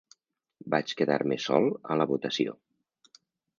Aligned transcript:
Vaig 0.73 0.93
quedar-me 1.01 1.37
sol 1.45 1.69
a 1.97 2.01
la 2.01 2.09
votació. 2.15 2.59